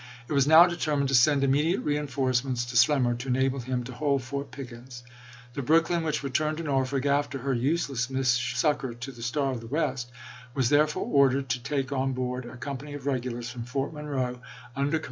[0.27, 4.23] It was now determined to send immediate reinforcements to Slemmer to enable him to hold
[4.23, 5.03] Fort Pickens.
[5.53, 9.51] The Brooklyn, which returned to Norfolk after her useless mission of succor to the Star
[9.51, 10.09] of the West,
[10.55, 14.19] was therefore ordered to take on board a company of regulars from Fort Monroe, under
[14.19, 14.35] command" Mr.
[14.35, 14.99] Buch anan's Ad ministra tion," p.